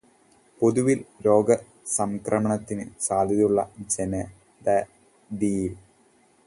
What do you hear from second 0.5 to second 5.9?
പൊതുവിൽ രോഗസംക്രമത്തിനു സാധ്യതയുള്ള ജനതതിയിൽ